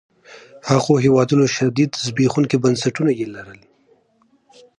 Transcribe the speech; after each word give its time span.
هغو 0.69 0.93
هېوادونو 1.05 1.45
شدید 1.55 1.91
زبېښونکي 2.05 2.57
بنسټونه 2.63 3.11
يې 3.19 3.25
لرل. 3.35 3.61